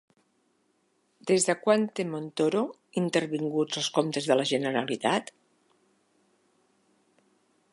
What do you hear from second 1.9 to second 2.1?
té